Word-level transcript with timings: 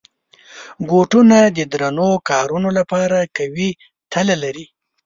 بوټونه 0.87 1.37
د 1.57 1.59
درنو 1.71 2.09
کارونو 2.29 2.69
لپاره 2.77 3.17
قوي 3.37 3.69
تله 4.13 4.35
لري. 4.43 4.65